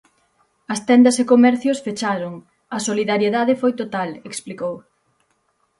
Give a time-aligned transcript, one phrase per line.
[0.73, 2.33] As tendas e comercios fecharon,
[2.75, 4.75] a solidariedade foi total, explicou.